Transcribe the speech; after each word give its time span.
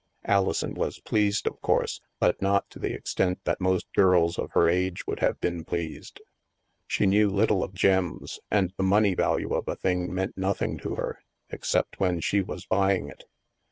Alison 0.25 0.73
was 0.73 0.99
pleased, 0.99 1.45
of 1.45 1.61
course, 1.61 2.01
but 2.19 2.41
not 2.41 2.67
to 2.71 2.79
the 2.79 2.91
ex 2.91 3.13
tent 3.13 3.37
that 3.43 3.61
most 3.61 3.85
girls 3.93 4.39
of 4.39 4.49
her 4.53 4.67
age 4.67 5.05
would 5.05 5.19
have 5.19 5.39
been 5.39 5.63
pleased. 5.63 6.21
She 6.87 7.05
knew 7.05 7.29
little 7.29 7.63
of 7.63 7.75
gems, 7.75 8.39
and 8.49 8.73
the 8.77 8.83
money 8.83 9.13
value 9.13 9.53
of 9.53 9.67
a 9.67 9.75
thing 9.75 10.11
meant 10.11 10.35
nothing 10.35 10.79
to 10.79 10.95
her, 10.95 11.19
except 11.51 11.99
when 11.99 12.19
she 12.19 12.41
was 12.41 12.65
buying 12.65 13.09
it. 13.09 13.25